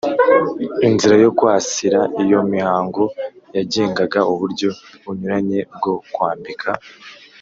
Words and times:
inzira 0.87 1.15
yo 1.23 1.29
kwasira: 1.37 1.99
iyo 2.23 2.39
mihango 2.53 3.03
yagengaga 3.55 4.19
uburyo 4.31 4.69
bunyuranye 5.03 5.59
bwo 5.75 5.93
kwambika 6.13 6.69